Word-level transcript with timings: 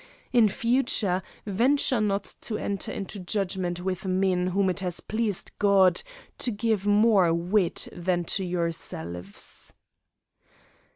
In 0.33 0.47
future, 0.47 1.21
venture 1.45 2.01
not 2.01 2.23
to 2.41 2.57
enter 2.57 2.91
into 2.91 3.19
judgment 3.19 3.81
with 3.81 4.03
men 4.03 4.47
whom 4.47 4.67
it 4.71 4.79
has 4.79 4.99
pleased 4.99 5.51
God 5.59 6.01
to 6.39 6.49
give 6.49 6.87
more 6.87 7.31
wit 7.35 7.87
than 7.91 8.23
to 8.23 8.43
yourselves." 8.43 9.71